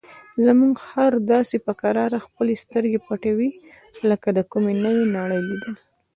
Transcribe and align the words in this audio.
زموږ 0.45 0.75
خر 0.87 1.13
داسې 1.33 1.55
په 1.65 1.73
کراره 1.81 2.17
خپلې 2.25 2.53
سترګې 2.63 2.99
پټوي 3.07 3.49
لکه 4.09 4.29
د 4.37 4.39
کومې 4.51 4.73
نوې 4.83 5.05
نړۍ 5.17 5.41
لیدل. 5.49 5.75